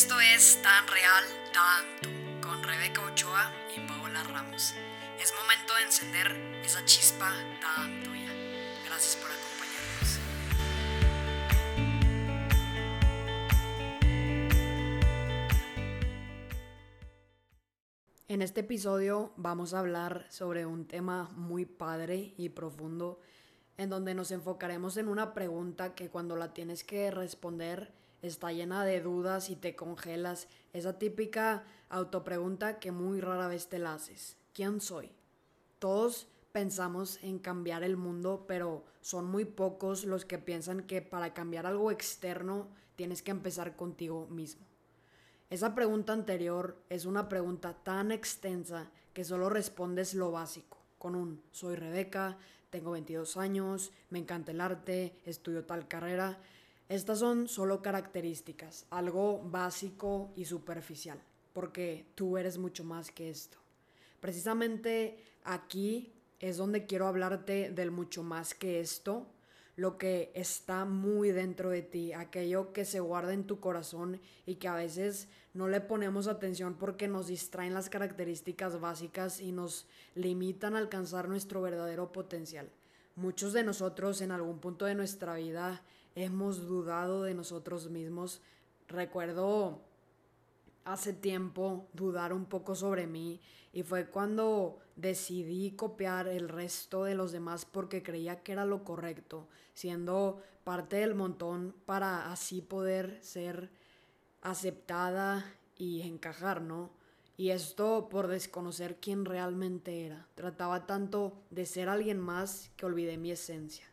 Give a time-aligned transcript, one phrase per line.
[0.00, 2.08] Esto es Tan Real, Tanto,
[2.48, 4.72] con Rebeca Ochoa y Paola Ramos.
[5.20, 6.32] Es momento de encender
[6.64, 7.30] esa chispa
[7.60, 8.32] tan tuya.
[8.86, 10.18] Gracias por acompañarnos.
[18.28, 23.20] En este episodio vamos a hablar sobre un tema muy padre y profundo
[23.76, 28.84] en donde nos enfocaremos en una pregunta que cuando la tienes que responder está llena
[28.84, 30.48] de dudas y te congelas.
[30.72, 34.36] Esa típica autopregunta que muy rara vez te la haces.
[34.52, 35.10] ¿Quién soy?
[35.78, 41.32] Todos pensamos en cambiar el mundo, pero son muy pocos los que piensan que para
[41.32, 44.66] cambiar algo externo tienes que empezar contigo mismo.
[45.48, 51.42] Esa pregunta anterior es una pregunta tan extensa que solo respondes lo básico, con un
[51.50, 52.38] soy Rebeca,
[52.70, 56.38] tengo 22 años, me encanta el arte, estudio tal carrera.
[56.90, 63.58] Estas son solo características, algo básico y superficial, porque tú eres mucho más que esto.
[64.18, 69.28] Precisamente aquí es donde quiero hablarte del mucho más que esto,
[69.76, 74.56] lo que está muy dentro de ti, aquello que se guarda en tu corazón y
[74.56, 79.86] que a veces no le ponemos atención porque nos distraen las características básicas y nos
[80.16, 82.68] limitan a alcanzar nuestro verdadero potencial.
[83.14, 88.40] Muchos de nosotros en algún punto de nuestra vida hemos dudado de nosotros mismos.
[88.88, 89.80] Recuerdo
[90.84, 93.40] hace tiempo dudar un poco sobre mí
[93.72, 98.82] y fue cuando decidí copiar el resto de los demás porque creía que era lo
[98.84, 103.70] correcto, siendo parte del montón para así poder ser
[104.42, 105.44] aceptada
[105.76, 106.90] y encajar, ¿no?
[107.36, 110.26] Y esto por desconocer quién realmente era.
[110.34, 113.89] Trataba tanto de ser alguien más que olvidé mi esencia.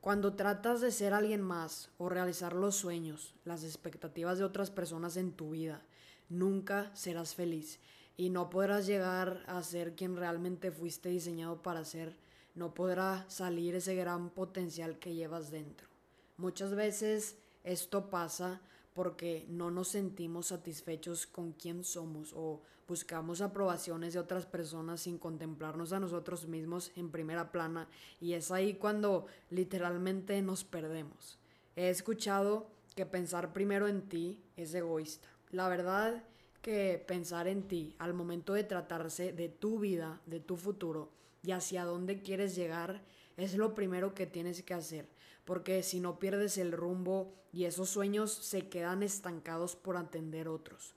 [0.00, 5.16] Cuando tratas de ser alguien más o realizar los sueños, las expectativas de otras personas
[5.16, 5.82] en tu vida,
[6.28, 7.80] nunca serás feliz
[8.16, 12.16] y no podrás llegar a ser quien realmente fuiste diseñado para ser.
[12.54, 15.88] No podrá salir ese gran potencial que llevas dentro.
[16.36, 18.60] Muchas veces esto pasa
[18.98, 25.18] porque no nos sentimos satisfechos con quién somos o buscamos aprobaciones de otras personas sin
[25.18, 27.86] contemplarnos a nosotros mismos en primera plana
[28.20, 31.38] y es ahí cuando literalmente nos perdemos.
[31.76, 32.66] He escuchado
[32.96, 35.28] que pensar primero en ti es egoísta.
[35.52, 36.24] La verdad
[36.60, 41.12] que pensar en ti al momento de tratarse de tu vida, de tu futuro
[41.44, 43.00] y hacia dónde quieres llegar
[43.38, 45.08] es lo primero que tienes que hacer
[45.48, 50.94] porque si no pierdes el rumbo y esos sueños se quedan estancados por atender otros.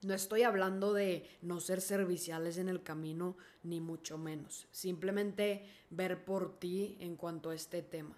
[0.00, 4.66] No estoy hablando de no ser serviciales en el camino, ni mucho menos.
[4.70, 8.16] Simplemente ver por ti en cuanto a este tema.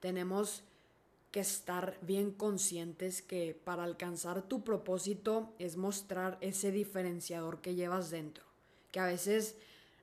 [0.00, 0.64] Tenemos
[1.32, 8.08] que estar bien conscientes que para alcanzar tu propósito es mostrar ese diferenciador que llevas
[8.08, 8.44] dentro.
[8.90, 9.54] Que a veces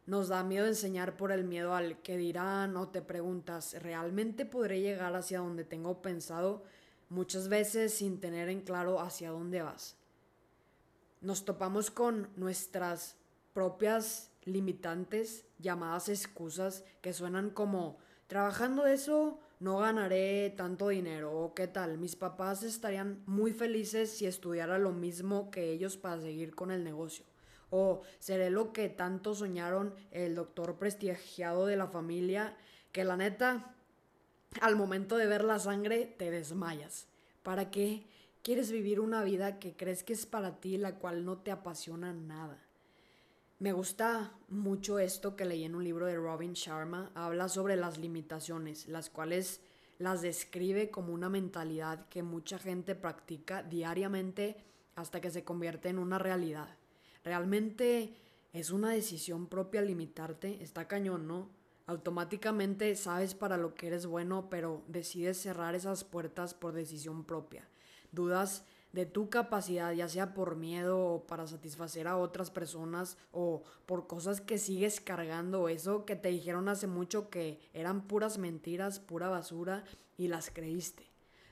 [0.05, 4.81] nos da miedo enseñar por el miedo al que dirán o te preguntas, ¿realmente podré
[4.81, 6.63] llegar hacia donde tengo pensado?
[7.09, 9.95] Muchas veces sin tener en claro hacia dónde vas.
[11.21, 13.15] Nos topamos con nuestras
[13.53, 21.67] propias limitantes llamadas excusas que suenan como trabajando eso no ganaré tanto dinero o qué
[21.67, 26.71] tal, mis papás estarían muy felices si estudiara lo mismo que ellos para seguir con
[26.71, 27.25] el negocio.
[27.77, 32.55] O seré lo que tanto soñaron el doctor prestigiado de la familia,
[32.93, 33.75] que la neta,
[34.61, 37.09] al momento de ver la sangre, te desmayas.
[37.43, 38.07] ¿Para qué
[38.43, 42.13] quieres vivir una vida que crees que es para ti, la cual no te apasiona
[42.13, 42.57] nada?
[43.59, 47.11] Me gusta mucho esto que leí en un libro de Robin Sharma.
[47.13, 49.59] Habla sobre las limitaciones, las cuales
[49.99, 54.55] las describe como una mentalidad que mucha gente practica diariamente
[54.95, 56.69] hasta que se convierte en una realidad.
[57.25, 58.13] Realmente
[58.53, 61.49] es una decisión propia limitarte, está cañón, ¿no?
[61.87, 67.67] Automáticamente sabes para lo que eres bueno, pero decides cerrar esas puertas por decisión propia.
[68.11, 68.63] Dudas
[68.93, 74.05] de tu capacidad, ya sea por miedo o para satisfacer a otras personas o por
[74.05, 79.29] cosas que sigues cargando, eso que te dijeron hace mucho que eran puras mentiras, pura
[79.29, 79.83] basura
[80.15, 81.09] y las creíste.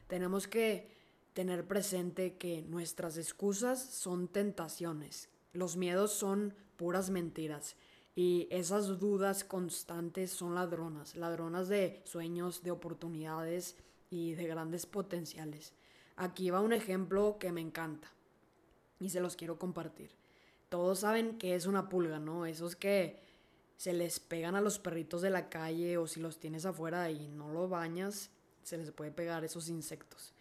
[0.07, 0.87] Tenemos que
[1.33, 7.75] tener presente que nuestras excusas son tentaciones, los miedos son puras mentiras
[8.15, 13.75] y esas dudas constantes son ladronas, ladronas de sueños, de oportunidades
[14.09, 15.73] y de grandes potenciales.
[16.15, 18.11] Aquí va un ejemplo que me encanta
[18.99, 20.11] y se los quiero compartir.
[20.69, 22.45] Todos saben que es una pulga, ¿no?
[22.45, 23.21] Esos que
[23.77, 27.27] se les pegan a los perritos de la calle o si los tienes afuera y
[27.27, 28.31] no lo bañas,
[28.63, 30.32] se les puede pegar esos insectos.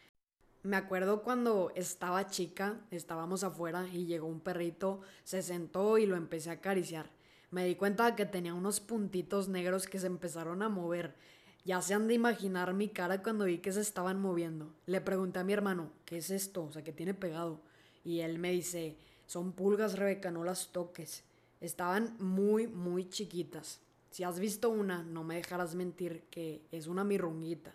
[0.65, 6.15] Me acuerdo cuando estaba chica, estábamos afuera y llegó un perrito, se sentó y lo
[6.15, 7.11] empecé a acariciar.
[7.51, 11.17] Me di cuenta que tenía unos puntitos negros que se empezaron a mover.
[11.65, 14.73] Ya se han de imaginar mi cara cuando vi que se estaban moviendo.
[14.87, 16.65] Le pregunté a mi hermano, ¿qué es esto?
[16.65, 17.61] O sea, ¿qué tiene pegado?
[18.05, 21.25] Y él me dice, son pulgas, Rebeca, no las toques.
[21.61, 23.81] Estaban muy, muy chiquitas.
[24.13, 27.75] Si has visto una, no me dejarás mentir que es una mirrunguita.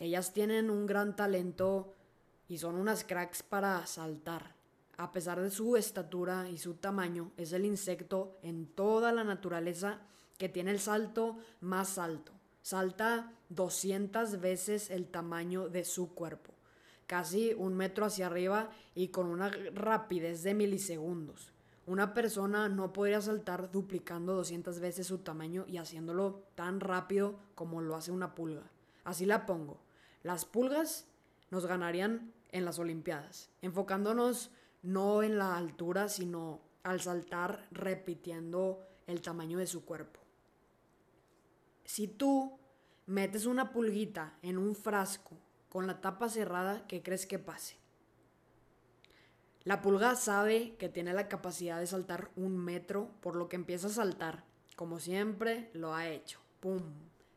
[0.00, 1.94] Ellas tienen un gran talento
[2.50, 4.56] y son unas cracks para saltar.
[4.98, 10.00] A pesar de su estatura y su tamaño, es el insecto en toda la naturaleza
[10.36, 12.32] que tiene el salto más alto.
[12.60, 16.52] Salta 200 veces el tamaño de su cuerpo,
[17.06, 21.52] casi un metro hacia arriba y con una rapidez de milisegundos.
[21.86, 27.80] Una persona no podría saltar duplicando 200 veces su tamaño y haciéndolo tan rápido como
[27.80, 28.64] lo hace una pulga.
[29.04, 29.78] Así la pongo.
[30.24, 31.06] Las pulgas
[31.50, 34.50] nos ganarían en las Olimpiadas, enfocándonos
[34.82, 40.20] no en la altura, sino al saltar repitiendo el tamaño de su cuerpo.
[41.84, 42.58] Si tú
[43.06, 45.36] metes una pulguita en un frasco
[45.68, 47.76] con la tapa cerrada, ¿qué crees que pase?
[49.64, 53.88] La pulga sabe que tiene la capacidad de saltar un metro, por lo que empieza
[53.88, 54.44] a saltar,
[54.74, 56.40] como siempre lo ha hecho.
[56.60, 56.80] Pum,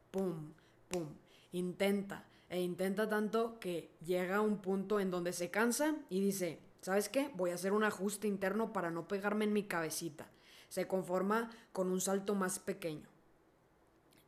[0.10, 0.54] pum,
[0.88, 1.08] pum.
[1.52, 6.60] Intenta, e intenta tanto que llega a un punto en donde se cansa y dice,
[6.82, 7.32] ¿sabes qué?
[7.34, 10.30] Voy a hacer un ajuste interno para no pegarme en mi cabecita.
[10.70, 13.10] Se conforma con un salto más pequeño.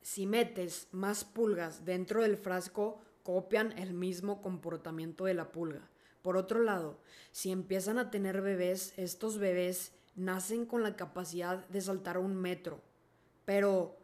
[0.02, 5.88] Si metes más pulgas dentro del frasco, copian el mismo comportamiento de la pulga.
[6.24, 6.98] Por otro lado,
[7.32, 12.82] si empiezan a tener bebés, estos bebés nacen con la capacidad de saltar un metro,
[13.46, 14.00] pero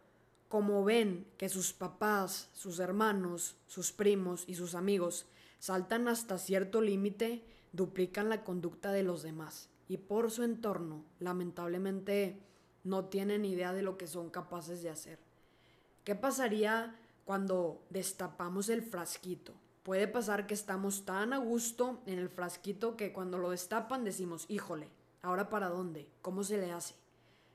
[0.52, 5.26] como ven que sus papás, sus hermanos, sus primos y sus amigos
[5.60, 12.38] saltan hasta cierto límite, duplican la conducta de los demás y por su entorno, lamentablemente,
[12.84, 15.20] no tienen idea de lo que son capaces de hacer.
[16.04, 19.54] ¿Qué pasaría cuando destapamos el frasquito?
[19.84, 24.48] Puede pasar que estamos tan a gusto en el frasquito que cuando lo destapan decimos,
[24.50, 24.90] híjole,
[25.22, 26.10] ¿ahora para dónde?
[26.22, 26.96] ¿Cómo se le hace?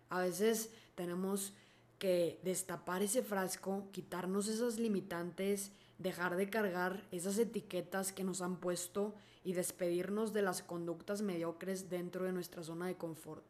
[0.08, 1.52] A veces tenemos
[1.98, 8.56] que destapar ese frasco, quitarnos esas limitantes, dejar de cargar esas etiquetas que nos han
[8.56, 9.14] puesto
[9.44, 13.44] y despedirnos de las conductas mediocres dentro de nuestra zona de confort.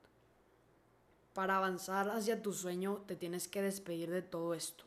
[1.32, 4.84] Para avanzar hacia tu sueño te tienes que despedir de todo esto.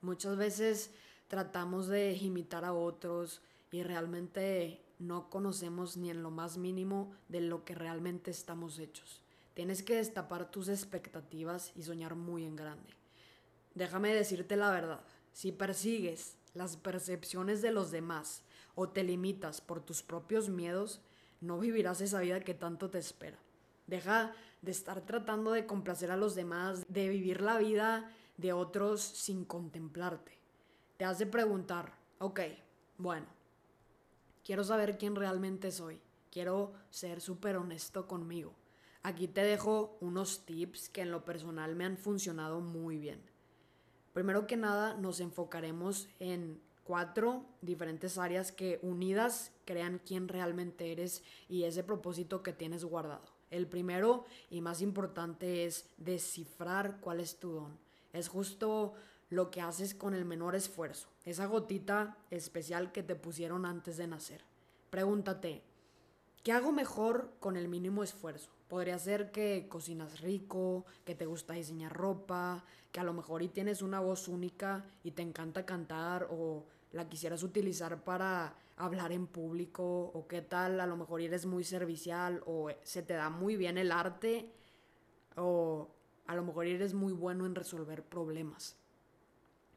[0.00, 0.90] Muchas veces
[1.28, 7.40] tratamos de imitar a otros y realmente no conocemos ni en lo más mínimo de
[7.40, 9.23] lo que realmente estamos hechos.
[9.54, 12.92] Tienes que destapar tus expectativas y soñar muy en grande.
[13.74, 15.00] Déjame decirte la verdad,
[15.32, 18.42] si persigues las percepciones de los demás
[18.74, 21.00] o te limitas por tus propios miedos,
[21.40, 23.38] no vivirás esa vida que tanto te espera.
[23.86, 29.02] Deja de estar tratando de complacer a los demás, de vivir la vida de otros
[29.02, 30.38] sin contemplarte.
[30.96, 32.40] Te has de preguntar, ok,
[32.98, 33.26] bueno,
[34.44, 38.54] quiero saber quién realmente soy, quiero ser súper honesto conmigo.
[39.06, 43.20] Aquí te dejo unos tips que en lo personal me han funcionado muy bien.
[44.14, 51.22] Primero que nada nos enfocaremos en cuatro diferentes áreas que unidas crean quién realmente eres
[51.50, 53.26] y ese propósito que tienes guardado.
[53.50, 57.78] El primero y más importante es descifrar cuál es tu don.
[58.14, 58.94] Es justo
[59.28, 64.06] lo que haces con el menor esfuerzo, esa gotita especial que te pusieron antes de
[64.06, 64.46] nacer.
[64.88, 65.62] Pregúntate,
[66.42, 68.54] ¿qué hago mejor con el mínimo esfuerzo?
[68.74, 73.48] Podría ser que cocinas rico, que te gusta diseñar ropa, que a lo mejor y
[73.48, 79.28] tienes una voz única y te encanta cantar o la quisieras utilizar para hablar en
[79.28, 83.54] público o qué tal, a lo mejor eres muy servicial o se te da muy
[83.54, 84.50] bien el arte
[85.36, 85.88] o
[86.26, 88.74] a lo mejor eres muy bueno en resolver problemas.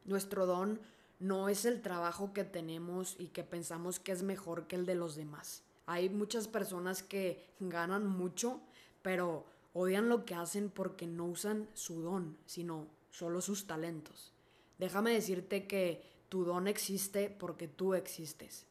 [0.05, 0.79] Nuestro don
[1.19, 4.95] no es el trabajo que tenemos y que pensamos que es mejor que el de
[4.95, 5.61] los demás.
[5.85, 8.59] Hay muchas personas que ganan mucho
[9.07, 14.33] pero odian lo que hacen porque no usan su don, sino solo sus talentos.
[14.79, 18.65] Déjame decirte que tu don existe porque tú existes.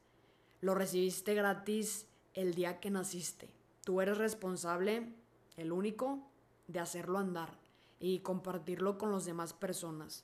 [0.61, 3.49] Lo recibiste gratis el día que naciste.
[3.83, 5.11] Tú eres responsable,
[5.57, 6.21] el único,
[6.69, 7.57] de hacerlo andar
[7.99, 10.23] y compartirlo con las demás personas.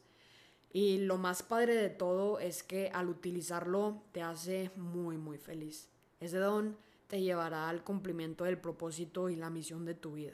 [0.75, 5.89] Y lo más padre de todo es que al utilizarlo te hace muy muy feliz.
[6.21, 6.77] Ese don
[7.13, 10.33] te llevará al cumplimiento del propósito y la misión de tu vida.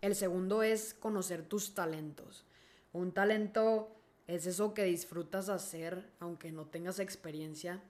[0.00, 2.46] El segundo es conocer tus talentos.
[2.92, 3.88] Un talento
[4.28, 7.82] es eso que disfrutas hacer aunque no tengas experiencia.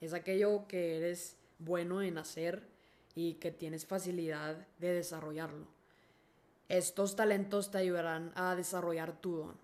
[0.00, 2.68] Es aquello que eres bueno en hacer
[3.16, 5.66] y que tienes facilidad de desarrollarlo.
[6.68, 9.56] Estos talentos te ayudarán a desarrollar tu don.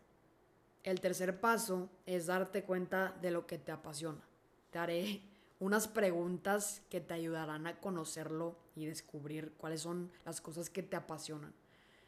[0.83, 4.27] El tercer paso es darte cuenta de lo que te apasiona.
[4.73, 5.23] Te haré
[5.61, 10.97] unas preguntas que te ayudarán a conocerlo y descubrir cuáles son las cosas que te
[10.97, 11.53] apasionan.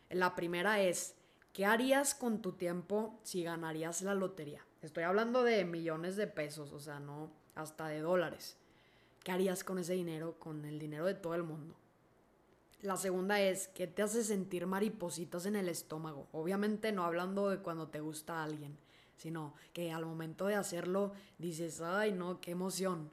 [0.08, 1.14] La primera es,
[1.52, 4.64] ¿qué harías con tu tiempo si ganarías la lotería?
[4.82, 8.56] Estoy hablando de millones de pesos, o sea, no hasta de dólares.
[9.22, 11.74] ¿Qué harías con ese dinero, con el dinero de todo el mundo?
[12.82, 16.28] La segunda es, ¿qué te hace sentir maripositas en el estómago?
[16.32, 18.78] Obviamente no hablando de cuando te gusta alguien,
[19.16, 23.10] sino que al momento de hacerlo dices, ay no, qué emoción.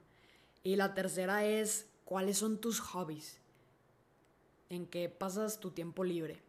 [0.62, 3.38] Y la tercera es, ¿cuáles son tus hobbies?
[4.70, 6.42] ¿En qué pasas tu tiempo libre?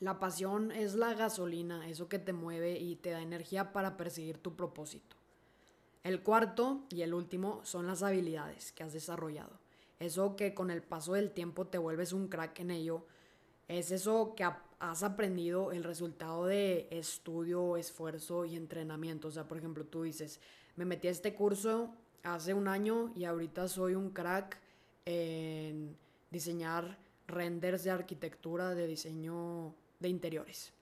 [0.00, 4.38] La pasión es la gasolina, eso que te mueve y te da energía para perseguir
[4.38, 5.16] tu propósito.
[6.02, 9.58] El cuarto y el último son las habilidades que has desarrollado.
[9.98, 13.04] Eso que con el paso del tiempo te vuelves un crack en ello.
[13.68, 14.44] Es eso que
[14.78, 19.28] has aprendido el resultado de estudio, esfuerzo y entrenamiento.
[19.28, 20.40] O sea, por ejemplo, tú dices,
[20.76, 24.58] me metí a este curso hace un año y ahorita soy un crack
[25.04, 25.96] en
[26.30, 30.72] diseñar renders de arquitectura, de diseño de interiores.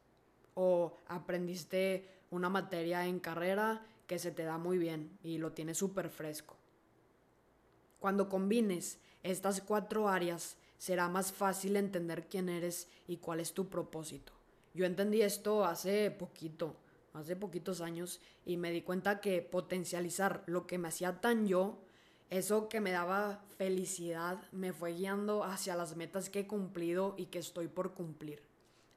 [0.54, 5.78] O aprendiste una materia en carrera que se te da muy bien y lo tienes
[5.78, 6.56] súper fresco.
[8.00, 13.68] Cuando combines estas cuatro áreas, será más fácil entender quién eres y cuál es tu
[13.68, 14.32] propósito.
[14.74, 16.76] Yo entendí esto hace poquito,
[17.14, 21.78] hace poquitos años, y me di cuenta que potencializar lo que me hacía tan yo,
[22.30, 27.26] eso que me daba felicidad, me fue guiando hacia las metas que he cumplido y
[27.26, 28.42] que estoy por cumplir.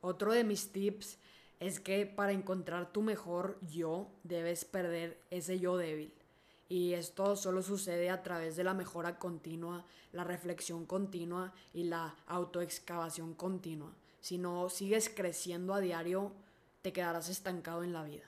[0.01, 1.17] Otro de mis tips
[1.59, 6.13] es que para encontrar tu mejor yo debes perder ese yo débil.
[6.67, 12.15] Y esto solo sucede a través de la mejora continua, la reflexión continua y la
[12.27, 13.93] autoexcavación continua.
[14.21, 16.31] Si no sigues creciendo a diario,
[16.81, 18.25] te quedarás estancado en la vida.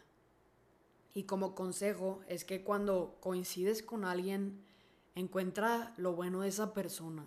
[1.14, 4.64] Y como consejo es que cuando coincides con alguien,
[5.16, 7.26] encuentra lo bueno de esa persona.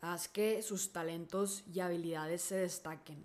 [0.00, 3.24] Haz que sus talentos y habilidades se destaquen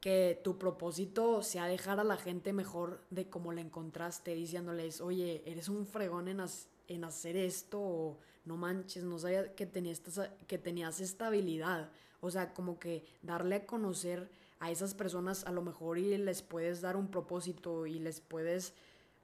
[0.00, 5.42] que tu propósito sea dejar a la gente mejor de como la encontraste, diciéndoles, oye,
[5.44, 6.40] eres un fregón en,
[6.88, 10.00] en hacer esto, o no manches, no sabía que tenías,
[10.46, 11.90] que tenías esta habilidad.
[12.20, 16.42] O sea, como que darle a conocer a esas personas a lo mejor y les
[16.42, 18.74] puedes dar un propósito y les puedes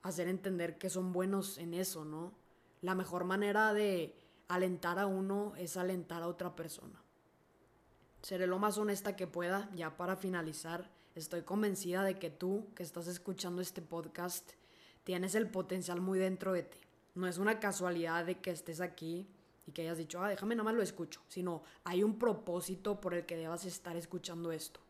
[0.03, 2.33] hacer entender que son buenos en eso, ¿no?
[2.83, 4.15] La mejor manera de
[4.49, 7.03] alentar a uno es alentar a otra persona.
[8.23, 10.91] Seré lo más honesta que pueda, ya para finalizar.
[11.15, 14.53] Estoy convencida de que tú, que estás escuchando este podcast,
[15.05, 16.79] tienes el potencial muy dentro de ti.
[17.15, 19.29] No es una casualidad de que estés aquí
[19.67, 23.15] y que hayas dicho, ah, déjame nada más lo escucho, sino hay un propósito por
[23.15, 24.81] el que debas estar escuchando esto.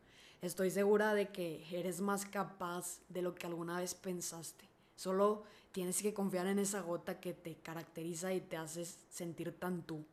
[0.44, 4.68] Estoy segura de que eres más capaz de lo que alguna vez pensaste.
[4.94, 9.84] Solo tienes que confiar en esa gota que te caracteriza y te hace sentir tan
[9.84, 10.04] tú.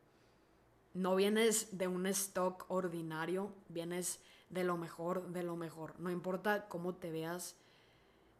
[0.94, 6.00] No vienes de un stock ordinario, vienes de lo mejor, de lo mejor.
[6.00, 7.54] No importa cómo te veas,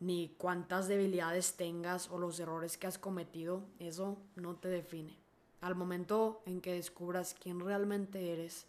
[0.01, 5.19] ni cuántas debilidades tengas o los errores que has cometido, eso no te define.
[5.61, 8.67] Al momento en que descubras quién realmente eres,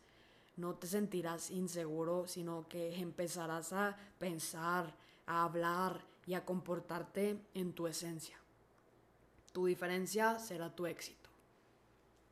[0.58, 4.94] no te sentirás inseguro, sino que empezarás a pensar,
[5.26, 8.38] a hablar y a comportarte en tu esencia.
[9.52, 11.30] Tu diferencia será tu éxito.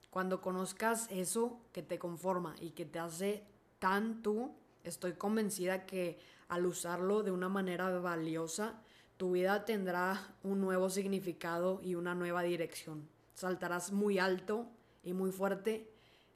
[0.10, 3.44] Cuando conozcas eso que te conforma y que te hace
[3.80, 4.51] tan tú,
[4.84, 8.82] estoy convencida que al usarlo de una manera valiosa,
[9.18, 13.08] tu vida tendrá un nuevo significado y una nueva dirección.
[13.36, 14.68] Saltarás muy alto
[15.04, 15.90] y muy fuerte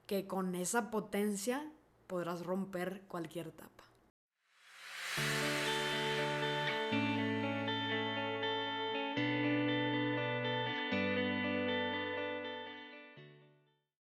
[0.06, 1.70] que con esa potencia
[2.08, 3.84] podrás romper cualquier tapa.